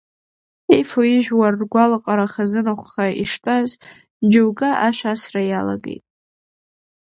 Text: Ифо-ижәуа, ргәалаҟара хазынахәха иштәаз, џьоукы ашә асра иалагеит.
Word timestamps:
Ифо-ижәуа, 0.77 1.47
ргәалаҟара 1.53 2.25
хазынахәха 2.33 3.05
иштәаз, 3.23 3.69
џьоукы 4.31 4.69
ашә 4.87 5.03
асра 5.11 5.41
иалагеит. 5.49 6.03